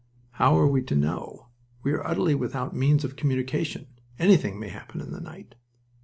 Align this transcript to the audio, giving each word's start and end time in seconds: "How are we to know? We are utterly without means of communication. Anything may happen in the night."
"How 0.31 0.57
are 0.57 0.65
we 0.65 0.81
to 0.85 0.95
know? 0.95 1.49
We 1.83 1.91
are 1.91 2.03
utterly 2.03 2.33
without 2.33 2.75
means 2.75 3.03
of 3.03 3.15
communication. 3.15 3.85
Anything 4.17 4.59
may 4.59 4.69
happen 4.69 4.99
in 4.99 5.11
the 5.11 5.21
night." 5.21 5.53